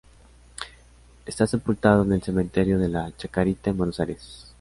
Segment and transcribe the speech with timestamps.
[1.27, 4.47] Está sepultado en el Cementerio de la Chacarita en Buenos Aires.